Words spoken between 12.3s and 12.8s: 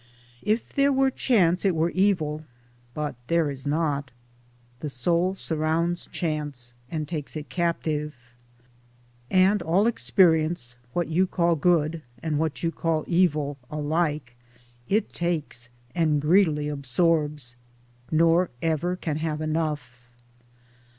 what you